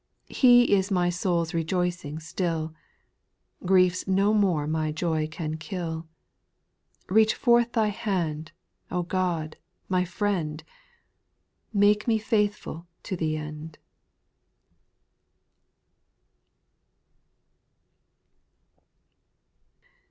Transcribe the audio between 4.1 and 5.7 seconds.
more my joy can